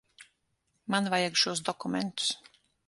Man 0.95 1.11
vajag 1.15 1.39
šos 1.43 1.63
dokumentus. 1.71 2.35